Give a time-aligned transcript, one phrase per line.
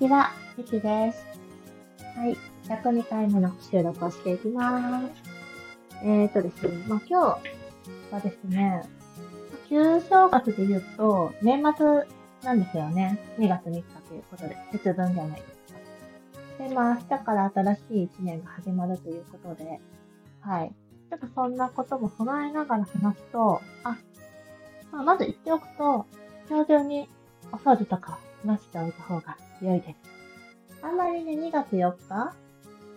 [0.00, 1.26] ちは、ゆきです。
[2.16, 2.34] はい、
[2.66, 5.06] 102回目の収録をしていきます。
[6.02, 8.82] えーとですね、まあ、今日はですね、
[9.68, 11.86] 旧正月で言うと、年末
[12.42, 13.18] なんですよね。
[13.38, 15.74] 2月3日ということで、節分じゃないです
[16.58, 16.66] か。
[16.66, 19.80] で、まあ、明日から新しい1年が始まるということで、
[20.40, 20.72] はい。
[21.10, 23.98] ちょっとそんなことも踏まえながら話すと、あ、
[24.92, 26.06] まあ、まず言っておくと、
[26.48, 27.06] 今日中に
[27.52, 29.96] お掃除とかなしておいた方が良いです。
[30.82, 32.34] あんまりね、2月4日、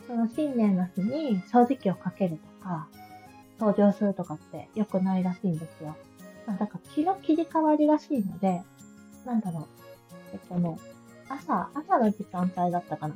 [0.08, 2.88] その新年の日に掃除機をかけるとか、
[3.60, 5.96] 登場するとかって良くないらしいんですよ。
[6.46, 8.62] まあ、だから気の切り替わりらしいので、
[9.26, 9.68] なんだろう。
[10.34, 10.78] えっとね、
[11.30, 13.16] 朝、朝の時間帯だったかな。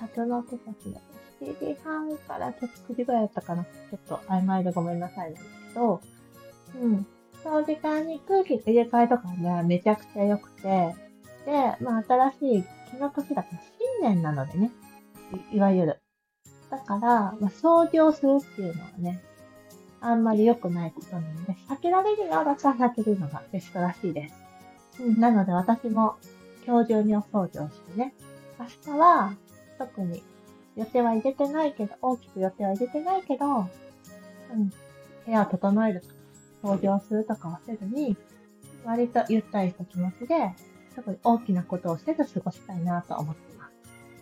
[0.00, 1.00] 辰の手先だ
[1.40, 3.64] 7時半からちょっと9時ぐらいだったかな。
[3.64, 6.00] ちょっと曖昧でごめんなさいなんですけど、
[6.80, 7.06] うん。
[7.42, 10.94] その時間に空気入れ替えとかね、めちゃくちゃ良くて、
[11.80, 13.58] まあ新しい気の年だから
[14.00, 14.72] 新年なのでね
[15.52, 16.00] い、いわゆる。
[16.70, 19.22] だから、まあ、掃除をするっていうのはね、
[20.00, 24.34] あんまり良くないことなので、避けられるようだったら避けるのがベストらしいです。
[25.02, 26.16] うん、なので私も
[26.66, 28.14] 今日中にお掃除をしてね、
[28.58, 29.34] 明日は
[29.78, 30.22] 特に
[30.76, 33.60] 予定は入れてないけど、大きく予定は入れてないけど、う
[34.56, 34.68] ん、
[35.24, 36.14] 部屋を整えるとか、
[36.62, 38.16] 掃除をするとかはせずに、
[38.84, 40.52] 割とゆったりした気持ちで、
[40.96, 43.72] 特に大きなことをせず過ごしたいなと思っています。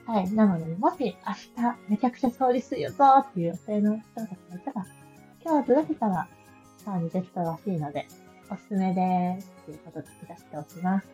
[0.06, 0.30] はい。
[0.32, 4.86] なので、もし明日めちゃくちゃ掃除するよぞっていう予定の人たちがいたら、
[5.42, 6.28] 今日ずらせたら、
[6.78, 8.06] さらにできたらしいので、
[8.50, 9.50] おすすめです。
[9.64, 11.08] ということで書き出しておきます。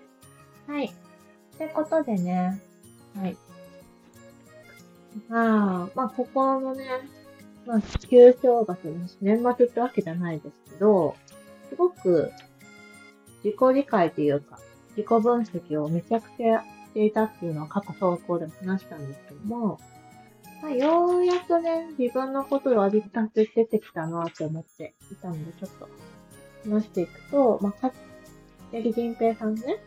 [0.67, 0.87] はい。
[0.87, 2.61] ってことでね、
[3.17, 3.37] はい。
[5.29, 6.87] まあ、まあ、ここのね、
[7.67, 11.15] まあ、旧正月の年末ってわけじゃないですけど、
[11.69, 12.33] すごく
[13.45, 14.59] 自己理解というか、
[15.01, 19.81] 自己分析をめちゃくちゃしていたっていうのは過去投稿でも話したんですけども、
[20.63, 25.89] まあ、ようやくね、自分のことを味立て出てきたなって思っていたので、ちょっと
[26.69, 27.93] 話していくと、まあ、か、
[28.73, 29.79] 八木仁平さんね、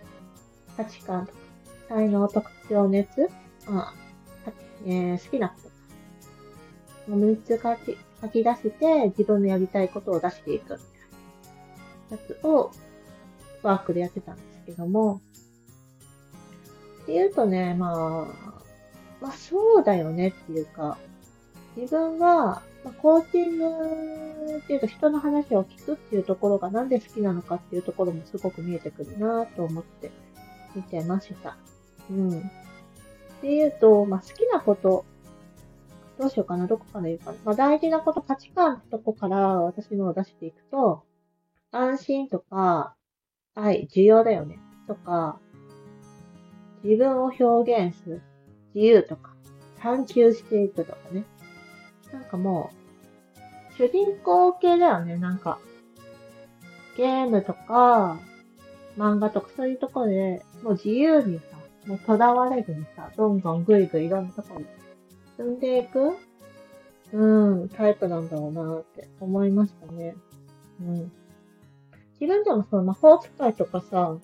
[0.76, 1.38] 価値観とか、
[1.90, 3.30] 才能、特徴、熱、
[3.68, 3.94] まあ、
[4.86, 5.74] えー、好きなことか。
[7.10, 10.80] 3つ書き、書き出して自分のやりたいことを出していくみたい
[12.12, 12.72] なやつを
[13.62, 15.22] ワークでやってたんですけども、
[17.04, 18.62] って言うとね、まあ、
[19.22, 20.98] まあそうだよねっていうか、
[21.76, 30.12] 自分は、まあ、コーチングっていうと人の話を聞くっていうところがなんで好きなのかっていうところもすごく見えてくるなと思って
[30.76, 31.58] 見てました。
[32.10, 32.40] うん。
[32.40, 32.42] っ
[33.42, 35.06] ていうと、まあ好きなこと、
[36.20, 37.38] どうしようかな、どこから言うかな。
[37.44, 41.04] まあ大事なこと、価値観のとこから私のを出していくと、
[41.72, 42.96] 安心とか、
[43.56, 44.60] 愛、需要だよね。
[44.88, 45.40] とか、
[46.84, 48.22] 自分を表現する。
[48.74, 49.34] 自由とか、
[49.80, 51.26] 探求していくとかね。
[52.12, 52.72] なんかも
[53.72, 55.60] う、主人公系だよね、なんか。
[56.98, 58.20] ゲームとか、
[58.98, 64.66] 漫画とかそういうとこで、もう自由にさ、もう囚われずにさ、どんどんぐいぐいいろんなとこに
[65.38, 66.18] 進んでいく、
[67.12, 70.16] うん、タイプなんだろうなって思いましたね。
[70.82, 71.12] うん。
[72.24, 74.16] 自分でもその魔法使いとかさ、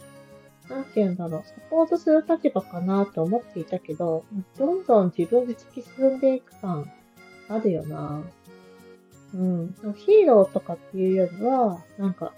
[0.69, 4.23] なんて言うんだろう、サポートする立場かなと思っていたけど、
[4.57, 6.89] どんどん自分で突き進んでいく感
[7.49, 8.23] あるよな。
[9.33, 9.75] うん。
[9.97, 12.31] ヒーローとかっていうよりは、なんか、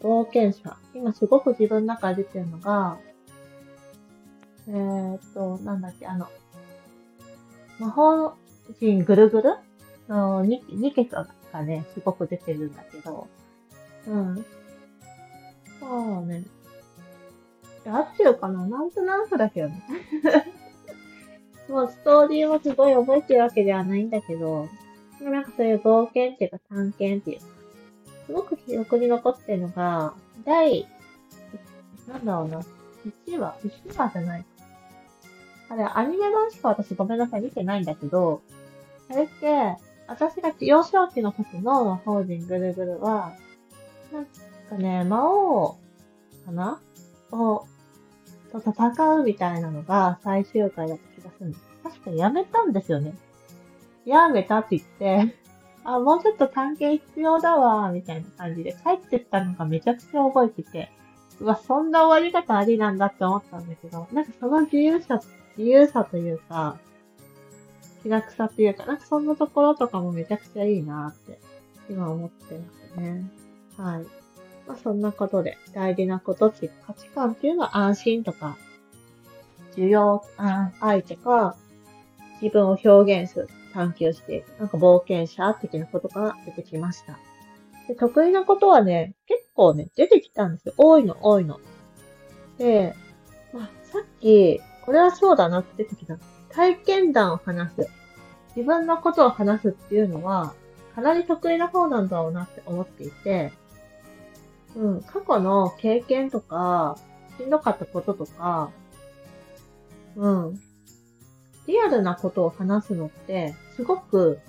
[0.00, 0.78] 冒険者。
[0.94, 2.96] 今すごく自分の中で出てるのが、
[4.66, 6.26] えー、っと、なんだっけ、あの、
[7.78, 8.32] 魔法
[8.80, 9.56] 人ぐるぐる？
[10.08, 13.28] の 2, 2桁がね、すごく出てるんだけど、
[14.06, 14.46] うん。
[15.80, 16.44] そうね。
[17.86, 18.66] 合ってるかな？
[18.66, 19.82] なんとなくだけどね。
[21.68, 24.68] もうストーリーもすごい覚えてるわけではないんだけど、
[25.20, 27.46] なんかそういう冒険っていうか探検っていうか、
[28.26, 30.14] すごく記憶に残ってるのが、
[30.44, 30.86] 第、
[32.08, 32.60] なんだろうな、
[33.26, 34.44] 1話 ?1 話じゃない
[35.68, 38.42] あれ、アニメ版しか私ごめんなさい見てないんだけど、
[39.10, 39.76] あれって、
[40.08, 43.32] 私が幼少期の時の法人ぐるぐるは、
[44.12, 44.26] なん
[44.68, 45.78] かね、魔王
[46.44, 46.80] かな？
[47.30, 47.66] を、
[48.52, 51.62] と戦うみたいなのが最終回だった気がするんです。
[51.82, 53.14] 確かやめたんですよね。
[54.04, 55.36] やめたって言って、
[55.84, 60.90] あ、もうちょっと関係必要だわ、みたいな感じで帰ってったのがめちゃくちゃ覚えてて、
[61.40, 65.20] うわ、そんな終わり方ありなんだって思ったんだけど、なんかその自由さ、
[65.56, 66.76] 自由さというか、
[68.02, 71.40] 気楽さというか、なんかそんなところとかもめちゃくちゃいいなって、
[71.88, 72.64] 今思ってま
[72.94, 73.24] すね。
[73.82, 74.04] はい。
[74.68, 78.56] まあそんなことで大事なことっていう価値観っていうのは安心とか、
[79.76, 80.22] 需要、
[80.80, 81.56] 愛とか、
[82.40, 84.44] 自分を表現する、探求して。
[84.58, 87.18] なんか冒険者的なことが出てきました。
[87.88, 90.74] で、得意なことはね、結構ね、出てきたんですよ。
[90.76, 91.58] 多いの、多いの。
[92.58, 92.94] で、
[93.52, 96.18] まあ、さっき、これはそうだなって出てきた。
[96.50, 97.88] 体験談を話す。
[98.54, 100.54] 自分のことを話すっていうのは、
[100.94, 103.52] かなり得意な方なんだろうなって思っていて、
[104.76, 106.98] うん、過去の経験とか、
[107.38, 108.70] しんどかったこととか、
[110.16, 110.60] うん、
[111.66, 114.40] リアルなことを話すのって、すごく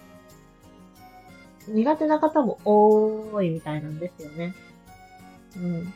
[1.68, 4.54] 苦手な方も多いみたいなんですよね。
[5.58, 5.94] うん。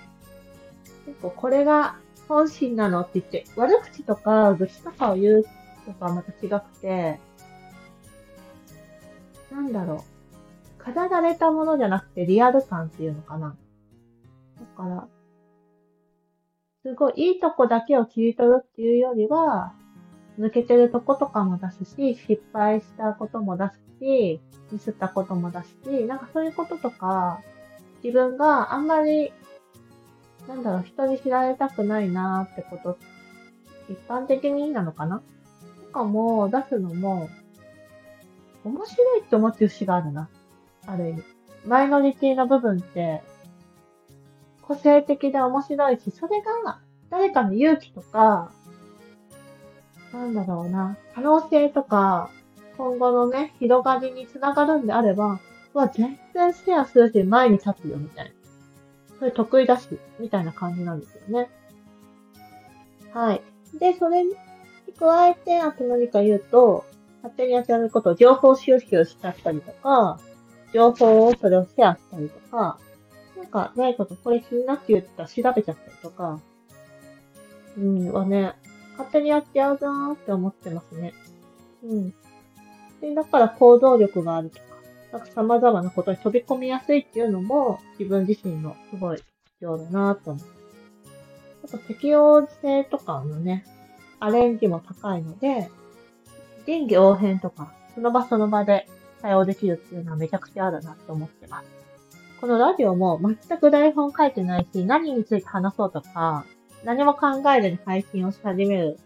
[1.06, 1.98] 結構これが
[2.28, 5.46] 本心なのって言って、悪口とか愚痴とかを言う
[5.86, 7.20] とかはまた違くて、
[9.52, 10.06] なんだろ
[10.80, 10.84] う。
[10.84, 13.56] 飾られたものじゃなくてリアル感っていうのかな。
[14.60, 15.08] だから、
[16.84, 19.74] すごいいいとこだけを切り取るっていうよりは、
[20.40, 24.40] 抜けてるとことかも出すし、失敗したことも出すし、
[24.72, 27.42] ミスったことも出すし、なんかそういうこととか、
[28.04, 29.34] 自分があんまり、
[30.48, 32.98] なんだろう、人に知られたくないなーってこと、
[33.90, 35.22] 一般的にいいなのかな？
[35.88, 37.30] とかも出すのも、
[38.64, 40.30] 面白いって思ってる節があるな。
[40.86, 41.24] ある意味。
[41.66, 43.24] マイノリティの部分って、
[44.68, 46.80] 個性的で面白いし、それが
[47.10, 48.52] 誰かの勇気とか、
[50.14, 52.30] なんだろうな、可能性とか、
[52.78, 55.40] 今後のね、広がりにつながるんであれば、
[55.74, 58.32] は全然シェアするし前に立つよ、みたいな。
[59.20, 59.88] それ得意だし、
[60.20, 61.50] みたいな感じなんですよね。
[63.14, 63.42] はい。
[63.80, 64.36] で、それに
[65.00, 66.86] 加えて、あと何か言うと、
[67.24, 70.20] 勝手にやってることを情報収集しちゃったりとか、
[70.74, 72.78] 情報をそれをシェアしたりとか、
[73.38, 76.40] なんか、ないことこれ気になって言ったら調べちゃったりとか、
[77.78, 78.56] うん、はね、
[78.98, 81.14] 勝手にやっちゃうなーって思ってますね。
[81.84, 82.10] うん。
[83.00, 84.64] で、だから行動力があるとか、
[85.12, 89.28] なんか様々なことに飛び込みやすいっていうのも、自分自身のすごい必
[89.62, 90.48] 要だなと思う。
[91.66, 93.66] あと適応性とかのね、
[94.20, 95.70] アレンジも高いので、
[96.66, 98.88] 臨機応変とか、その場その場で
[99.22, 101.77] 対応できるっていうのはめちゃくちゃあるなと思ってます。
[102.40, 106.46] このラジオも全く台本書いてないし、何について話そうとか、
[106.84, 109.00] 何も考えずに配信をし始める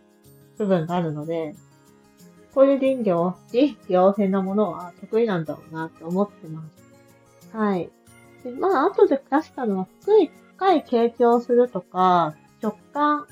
[0.58, 1.56] 部分があるので、
[2.54, 6.64] こういう林業、臨機応変なものは得意なんだろうなって思ってま
[7.52, 7.58] す。
[7.58, 7.90] はい。
[8.44, 13.28] でまあ、後で出したのは、深い、深い傾聴するとか、直感、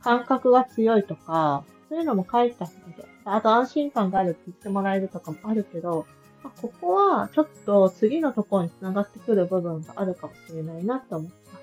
[0.00, 6.06] 感覚が強いとか、そういうのも書いたので、あと安心感があるって言ってもらえるとかもあるけど、
[6.42, 11.62] まあ、ここはちょっと次のところに繋がってくる部分があるかもしれないなと思ってます。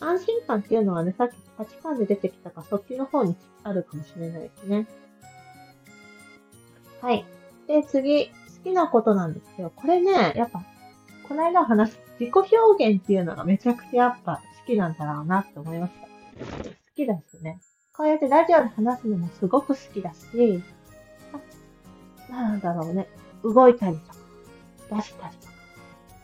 [0.00, 4.86] 安心感っていうのはね、さっき価値観で出てきたから、そっちの方にあるかもしれないですね。
[7.00, 7.24] はい。
[7.66, 8.32] で、次、好
[8.64, 10.62] きなことなんですけど、これね、やっぱ、
[11.28, 16.64] この間話す自己表現っていうのがめちゃくちゃやっぱ好きなんだろうなって思いました。
[16.64, 17.60] 好きですね。
[17.96, 20.62] こうやってラジオで話すのもすごく好きだし、
[22.30, 23.08] あなんだろうね、
[23.42, 24.16] 動いたりとか、
[24.96, 25.52] 出したりとか、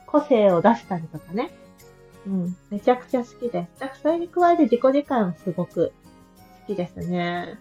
[0.07, 1.51] 個性を出したりとかね。
[2.27, 3.81] うん、めちゃくちゃ好きです。
[3.81, 5.93] だからそれに加えて自己理解もすごく
[6.67, 7.59] 好きですね。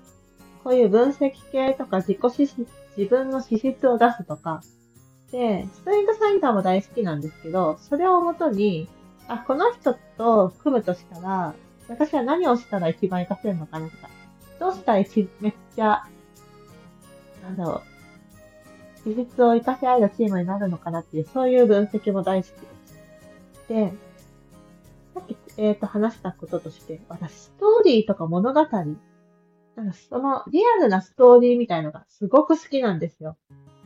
[0.63, 4.61] こういう分析系とか自己資質自分の資質を出すとか。
[5.31, 8.87] で、ストレントサインターも大好きなんですけど、それをもとに、
[9.27, 11.55] あ、この人と組むとしたら、
[11.89, 14.09] 私は何をしたら一番活かせるのかなとか、
[14.59, 16.03] どうしたら一めっちゃ、
[17.41, 17.92] なんだろう、
[19.05, 22.57] 技術を活かし合えるチームになるのかなっていう、そういう分析も大好きで
[22.87, 23.67] す。
[23.69, 23.93] で、
[25.13, 28.61] さっき、えっ、ー、と、話したこととして、私、ストーリーとか物語、
[29.75, 33.37] なんかそのリアルなストーリーみたいのがすごく好きなんですよ。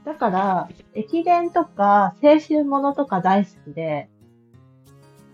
[0.05, 4.09] だから、駅伝とか青春ものとか大好きで、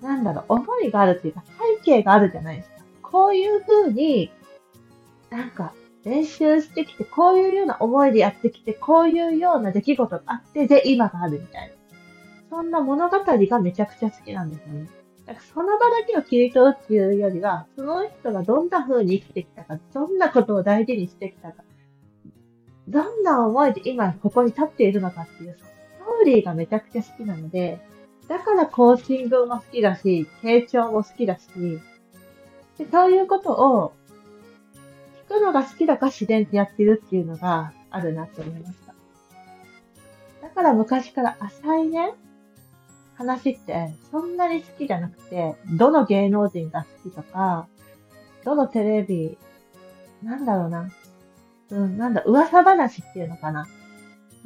[0.01, 1.43] なんだろう、思いがあるっていうか
[1.77, 2.75] 背景があるじゃないですか。
[3.01, 4.31] こういう風に、
[5.29, 5.73] なんか
[6.05, 11.73] 練習してきて、こういうような思いでやってきて、こういうような出来事があって、で、今があるみたいな。
[12.49, 14.89] そんな物語がめちゃくちゃ好きなんですよね。
[15.25, 21.63] だからその場だけを切り取るっていうよりは、その人がどんな風に生きてきたか、どんなことを大事にしてきたか、
[22.87, 25.63] どんな思いで今ここに立っているのかっていう、ス
[25.99, 27.79] トーリーがめちゃくちゃ好きなので、
[28.27, 31.47] だからコーチングも好きだし、傾聴も好きだし、
[32.77, 33.93] でそういうことを
[35.33, 38.93] くのが好きだから自然とやってるっていうのがあるなって思いました。
[40.41, 42.13] だから昔から浅いね、
[43.15, 47.67] 話ってそんなに好きじゃなくて、どの芸能人が好きとか、
[48.43, 49.37] どのテレビ
[50.21, 50.91] なんだろうな。
[51.69, 53.67] うん、なんだ、噂話っていうのかな。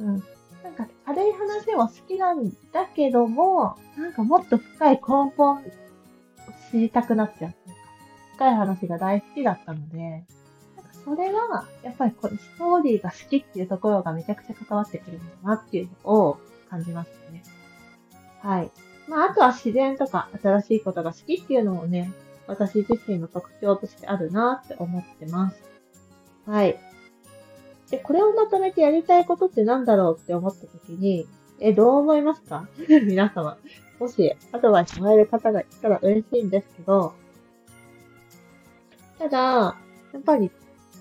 [0.00, 0.22] うん。
[0.62, 5.00] なんか軽い話も好きなんだけども、なんかもっと深い根
[5.36, 5.62] 本
[6.70, 7.54] 知りたくなっちゃう。
[8.36, 10.24] 深い話が大好きだったので、
[11.08, 16.38] それは、やっぱりこのストーリーが好きっていうところがめちゃくちゃ関わってくるんだなっていうのを
[16.68, 17.42] 感じますね。
[18.40, 18.70] はい。
[19.08, 22.12] まあ、あとは自然とか新しいことが好きっていうのもね、
[22.46, 25.62] 私自身の特徴としてあるなって思ってます。
[26.46, 26.78] はい。
[27.90, 31.26] で、これをまとめてやりたいことって何だろうって思った時に、
[31.60, 32.68] え、どう思いますか？
[33.06, 33.56] 皆様。
[33.98, 37.14] もし、アドバイスもらえる方がいたら嬉しいんですけど、
[39.18, 39.38] ただ、
[40.12, 40.50] やっぱり、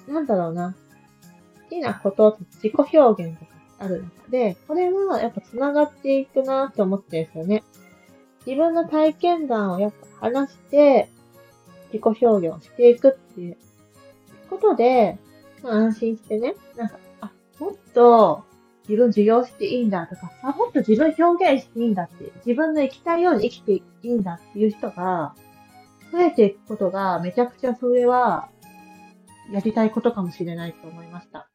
[0.08, 0.76] なんだろうな。
[1.64, 7.64] 好きなことと自己表現とかある中で、これはやっぱ繋がっていくなって思ってるんですよね。
[8.46, 11.10] 自分の体験談をやっぱ話して、
[11.92, 13.58] 自己表現をしていくっていう
[14.50, 15.18] ことで、
[15.64, 18.44] まあ、安心してね、なんか、あ、もっと
[18.88, 25.36] 自分授業していいんだとか、あ、もっと自分表現していいんだって、自分の生きたいように生きていいんだっていう人が、
[26.12, 28.50] 増えていくことがめちゃくちゃそれは、
[29.51, 31.50] やりたいことかもしれないと思いました。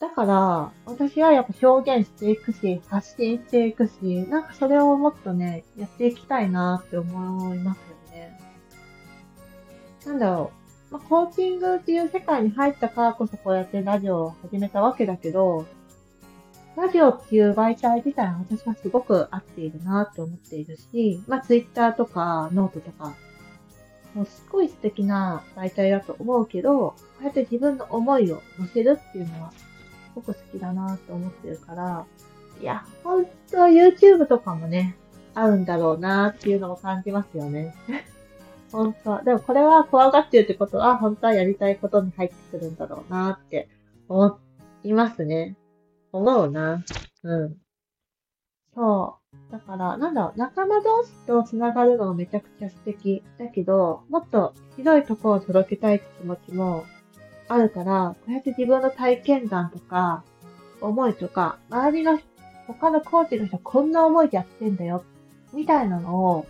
[0.00, 8.40] だから、私はやっぱ表現していくし、発信していくし、なんかそれをもっとね、やっていきたいなって思いますよね。
[10.06, 10.50] なんだろ
[10.90, 10.94] う。
[10.94, 15.66] まあ、コーチングっていう世界に入ったからこそこうやってラジオを始めたわけだけど、
[16.76, 23.14] ラジオっていう媒体自体は私はすごく合っているなと思っているし、まあツイッターとかノートとか、
[24.14, 29.64] もうすっごい素敵な媒体だと思うけど、こうやって自分の思いを乗せるっていうのはす
[30.14, 32.04] ごく好きだなと思ってるから、
[32.60, 34.96] いや、ほんと YouTube とかもね、
[35.34, 37.74] 合うんだろうなっていうのも感じますよね。
[38.70, 43.68] 本当でもこれは怖がってるってことは、本当はやりたいことに入ってくるんだろうなって
[44.08, 44.38] 思
[44.84, 45.56] いますね。
[46.12, 46.84] 思うな。
[47.22, 47.61] うん。
[48.74, 49.18] そ
[49.50, 49.52] う。
[49.52, 53.22] だから、なんだろう、仲間同士と繋がるのがめちゃくちゃ素敵。
[53.38, 56.84] だけど、もっと広いところを届けたいって気持ちも
[57.48, 60.24] あるから、こうやって自分の体験談とか、
[60.80, 62.18] 思いとか、周りの
[62.66, 65.04] 他のコーチの人こんな思いでやってんだよ、
[65.52, 66.46] みたいなのを、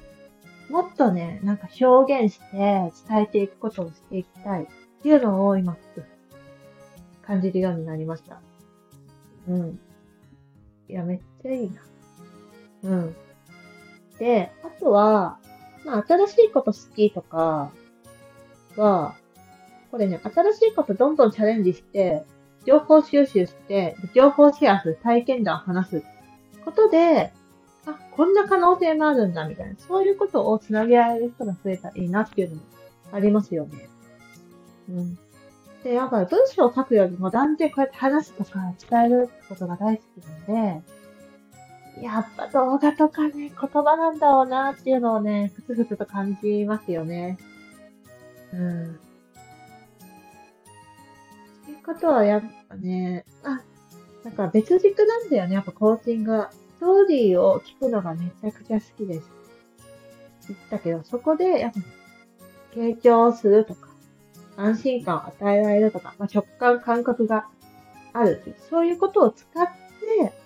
[0.70, 4.66] もっとね、なんか表現して伝えていくことをしていきたいっ
[5.02, 5.76] ていうのを今、
[7.22, 8.40] 感じるようになりました。
[9.48, 9.80] うん。
[10.88, 11.82] いや、めっちゃいいな。
[12.82, 13.16] うん。
[14.18, 15.38] で、あとは、
[15.84, 17.72] まあ、新しいこと好きとか
[18.76, 19.14] は、
[19.90, 22.24] これね、新しいことどんどんチャレンジして、
[22.64, 26.02] 情報収集して、情報シェアする、体験談を話す
[26.64, 27.32] ことで、
[27.86, 29.74] あ、こんな可能性もあるんだ、みたいな。
[29.78, 32.62] そういうことをつなげられる人が増えたらいいなっていうのも
[33.12, 33.88] ありますよね。
[34.88, 35.18] うん。
[35.82, 40.82] で、やっぱり文章を書くよりも断然こうやって話すとか伝えることが大好きなので、
[42.00, 47.38] やっぱ動画とかね、言葉なんだろうなっていうのをね、ふつふつと感じますよね。
[48.52, 48.94] うん。
[48.94, 48.96] っ
[51.66, 53.60] ていうことはやっぱね、あ、
[54.24, 56.46] なんか別軸なんだよね、やっぱコーチング。
[56.50, 59.30] ストーリーを聞くのがめちゃくちゃ好きです。
[60.48, 61.80] 言ったけど、そこでやっぱ、
[62.74, 63.88] 傾聴するとか、
[64.56, 67.46] 安心感を与えられるとか、まあ、直感、感覚が
[68.12, 70.41] あるそういうことを使って、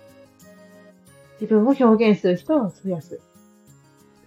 [1.40, 3.20] 自分を表現する人を増やす。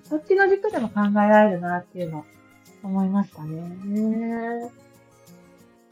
[0.04, 2.26] そっちの軸でも考えられるなっていうのを
[2.84, 4.72] 思いましたね。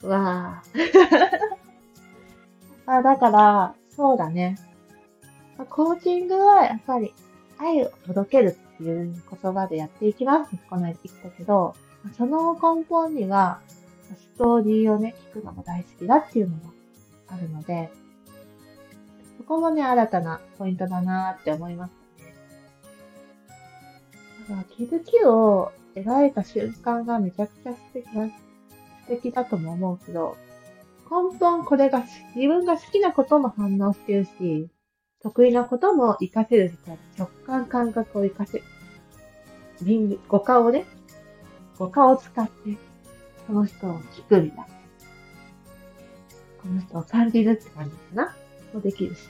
[0.02, 1.58] うわぁ。
[2.90, 4.58] あだから、そうだね。
[5.70, 7.14] コーチングはやっぱり
[7.58, 10.56] 愛を届けるっていう言葉でやっていきます。
[10.70, 11.76] この間言ったけど、
[12.16, 13.60] その根本には
[14.16, 16.72] ストーリーをね、聞くのも大好きだっていうのも
[17.28, 18.07] あるので、そ
[19.48, 22.36] こもね、新たなポイントだなって思いましたね。
[24.50, 28.32] だから気づきを描いた瞬間がめちゃくちゃ素敵だ、素
[29.08, 30.36] 敵だとも思うけど、
[31.10, 32.04] 根本これが
[32.36, 34.70] 自分が好きなことも反応してるし、
[35.22, 38.64] 得意なことも活かせる人は直感感覚を活かせる。
[40.28, 40.86] 五感をね、
[41.80, 42.78] 五感を使って
[43.46, 44.66] その人を聞くみたいな。
[46.62, 48.36] この人を感じるって感じかな。
[48.78, 49.22] もできるし。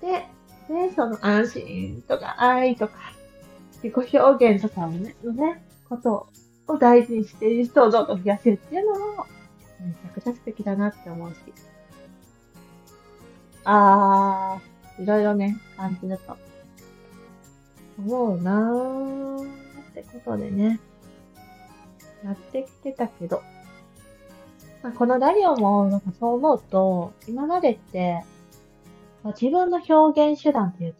[0.00, 0.26] で、
[0.68, 2.94] で、その安心とか愛とか、
[3.82, 6.28] 自己表現とかをね、のね、こと
[6.66, 9.26] を大事にしている人をどんどん増やせるっていうのも、
[9.80, 11.36] めちゃくちゃ素敵だなって思うし。
[13.64, 16.36] あー、いろいろね、感じると。
[17.98, 19.48] 思うなー
[19.90, 20.80] ってことでね。
[22.24, 23.42] やってきてたけど、
[24.82, 28.24] まあ、このダリオもなんかそう思うと、今までって、
[29.22, 30.98] まあ、自分の表現手段というか、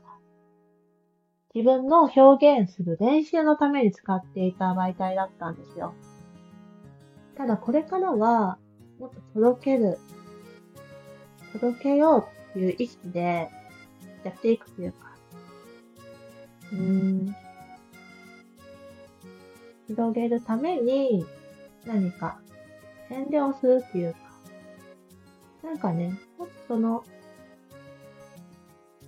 [1.55, 5.95] 自分の表現する練習のために使っていた媒体だったんですよ。
[7.37, 8.59] ただこれからは、
[8.99, 9.99] もっと届ける、
[11.53, 13.49] 届けようっていう意識で
[14.25, 14.99] やっていくというか、
[16.73, 17.35] うん、
[19.87, 21.25] 広げるために
[21.87, 22.41] 何か
[23.09, 24.19] 宣伝をするっていうか、
[25.65, 27.05] なんかね、もっとその、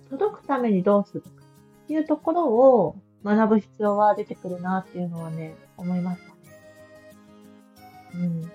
[0.09, 6.31] 届くためにどうするかっていうところを学ぶ必要は出てくるなっていうのはね、思いましたね。
[8.15, 8.51] うん。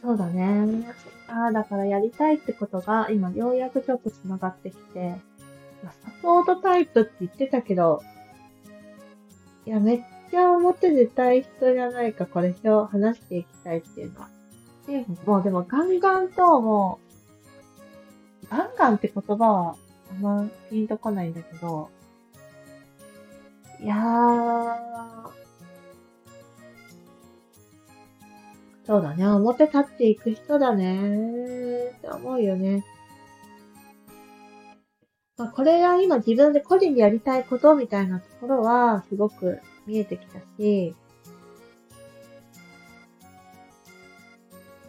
[0.00, 0.86] そうだね。
[1.28, 5.16] ああ、だからやりたいってことが今ようやくちょっと繋がってきて、
[5.82, 8.02] サポートタイプって言ってたけど、
[9.66, 14.28] いや、めっちゃ表出たい人じゃないか、これを話していきたいっていうのは。
[14.86, 16.98] でもうでもガンガンとも
[18.44, 19.76] う、ガンガンって言葉は
[20.10, 21.90] あんまピンとこないんだけど、
[23.80, 25.30] いやー、
[28.86, 32.84] そうだね、表立っていく人だねーって思うよね。
[35.36, 40.94] まあ、これが今自分で個人でやりたいことみたいなところはすごく見えてきたし、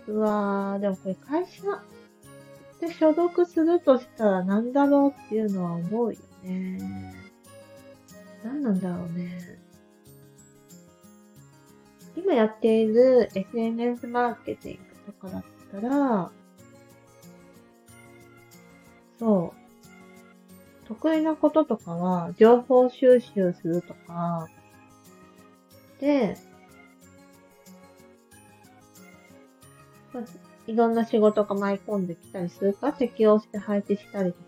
[0.08, 1.62] うわー、でもこれ会社
[2.80, 7.14] で所属するとしたら何だろうっていうのは思うよね。
[8.44, 9.60] 何なんだろうね。
[12.16, 16.32] 今やっている SNS マーケティングとかだったら、
[19.18, 20.88] そう。
[20.88, 24.48] 得意なこととかは、情報収集するとか、
[30.14, 30.24] まあ、
[30.68, 34.46] いろんな仕事が舞い込んできたりするか、適応して配置したりとか、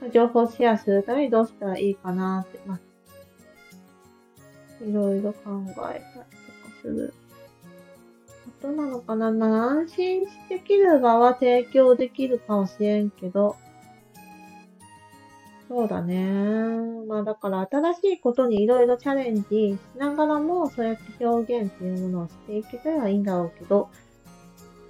[0.00, 2.80] まあ、情報シェアするためにどうしたらいいかなって、まあ、
[4.84, 5.94] いろいろ考えたりとか
[6.80, 7.14] する。
[8.46, 13.56] あとなのかなまあ、安心できる場は提供できるかもしれんけど、
[15.74, 16.22] そうだね。
[17.08, 23.88] まあだから新しいことにいろいろチャレンジしながらもそうやって表現っていうものをしていけたらいいんだろうけど、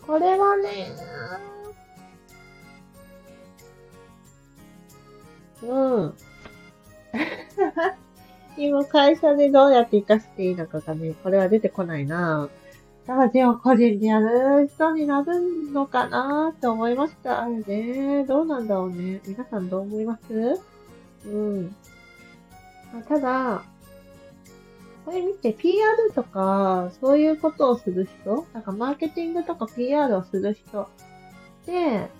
[0.05, 0.89] これはね、
[5.63, 6.15] うん。
[8.59, 12.49] 今会社でどうやって活かしていいのかがね、これは出てこないな。
[13.07, 17.43] ラジオ個人でやる人になるのかなって思いました。
[17.43, 18.25] あれね。
[18.27, 19.21] どうなんだろうね。
[19.25, 20.72] 皆さんどう思います？
[21.27, 21.77] うん。
[23.09, 23.65] ただ、
[25.05, 30.89] これ見て PR とか、そういうことをする人なんかマーケティングとか PR をする人
[31.67, 32.11] で、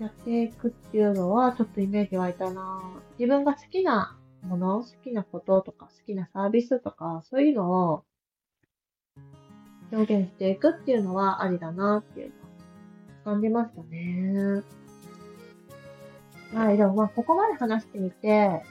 [0.00, 2.80] やっていくっていうのはちょっとイメージ湧いたな
[3.18, 8.04] 自分が好きなもの、好きなこととか、好きなサービスとか、そういうのを
[9.90, 14.62] 表現していくっていうのはありだなっていうのを感じましたね。
[16.54, 18.62] はい、でもまあ、ここまで話してみて、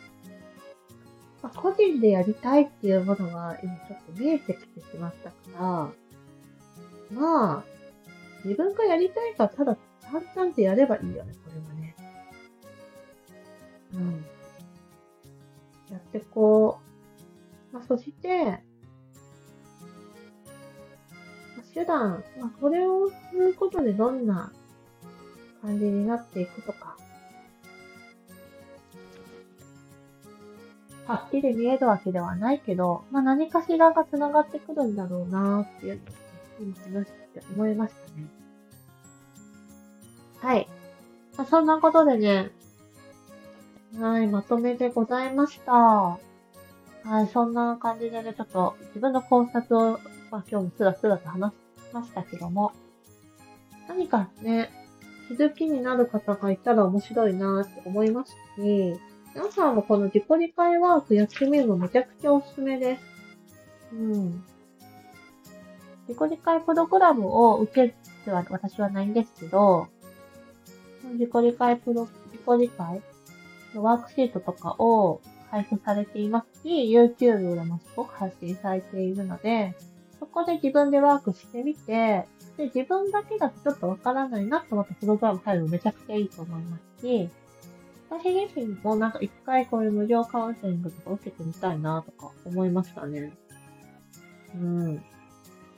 [1.43, 5.35] まあ、個人でやりたいっていうものが今ちょっと見えてきてしまったか
[7.11, 7.63] ら、まあ、
[8.43, 11.95] 自分がやりたいからただ淡々とやればいいよね、これはね。
[13.93, 14.25] うん。
[15.91, 16.79] やってこ
[17.71, 17.75] う。
[17.75, 18.59] まあ、そして、まあ、
[21.73, 24.51] 手段、まあ、これをすることでどんな
[25.61, 26.96] 感じになっていくとか、
[31.07, 36.05] はっきり見えるわけではないけど、まあ、何かしらが繋がってくるんだろうなっていうのを、
[36.59, 38.27] 今話して思いましたね。
[40.41, 40.67] はい。
[41.37, 42.51] まあ、そんなことでね、
[43.97, 45.71] はい、まとめでございました。
[45.71, 46.19] は
[47.23, 51.55] い、そんな感じでね、ちょっと自分の考察を、まあ、今日もスラスラと話し
[51.93, 52.73] ましたけども、
[53.87, 54.69] 何かね、
[55.29, 58.99] 気づきになる方がいたら面白いなって思いますし、
[59.37, 63.01] 皆さんもこの自己理解ワークやってみるのめちゃくちゃおすすめです。
[63.93, 64.43] うん。
[66.07, 67.95] 自己理解プログラムを受け
[68.25, 69.89] ては私はないんですけど、
[71.13, 72.99] 自己理解プロ、自己理解
[73.75, 75.21] のワークシートとかを
[75.51, 79.75] 配布されていますし、YouTube でもすごく発信されているので、
[80.19, 82.25] そこで自分でワークしてみて、
[82.57, 87.29] で、自分だけだとちょっとわからないなと思ったプログラム入るのめちゃくちゃいいと思いますし、
[88.09, 93.33] 私自身もなんか一回こういう無料カウンセリングとか受けてみたいなとか思いましたね。
[94.55, 94.95] うん。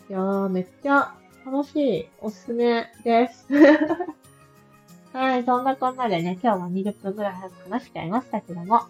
[0.10, 1.13] いやー、めっちゃ
[1.46, 2.08] 楽しい。
[2.20, 3.48] おすすめです。
[5.13, 8.82] はい、そんなこんなでね、今日は20分ぐらい早く話しちゃいましたけども、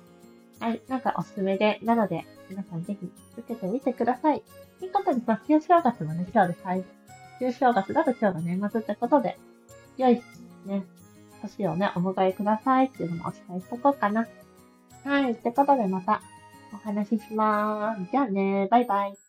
[0.59, 4.43] はい、なんかおすすめで、なので、皆さんぜひ受けてみてください。
[4.79, 6.85] ということで、まあ、旧正月もね、今日で最後。
[7.39, 9.37] 旧正月だと今日が年末ってことで、
[9.95, 10.21] 良い、
[10.65, 10.83] ね、
[11.41, 14.27] 年をね、お迎えくださいっていうのもお伝えしとこうかな。
[15.03, 16.21] はい、ってことでまた
[16.73, 18.11] お話ししまーす。
[18.11, 19.28] じゃあね、バイバイ。